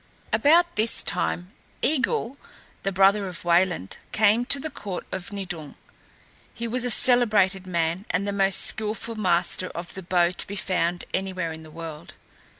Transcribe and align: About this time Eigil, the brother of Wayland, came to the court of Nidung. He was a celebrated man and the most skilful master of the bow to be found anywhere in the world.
About 0.33 0.77
this 0.77 1.03
time 1.03 1.51
Eigil, 1.83 2.35
the 2.81 2.91
brother 2.91 3.27
of 3.27 3.45
Wayland, 3.45 3.97
came 4.11 4.45
to 4.45 4.59
the 4.59 4.71
court 4.71 5.05
of 5.11 5.31
Nidung. 5.31 5.75
He 6.51 6.67
was 6.67 6.83
a 6.83 6.89
celebrated 6.89 7.67
man 7.67 8.07
and 8.09 8.27
the 8.27 8.31
most 8.31 8.61
skilful 8.61 9.13
master 9.13 9.67
of 9.75 9.93
the 9.93 10.01
bow 10.01 10.31
to 10.31 10.47
be 10.47 10.55
found 10.55 11.05
anywhere 11.13 11.53
in 11.53 11.61
the 11.61 11.69
world. 11.69 12.15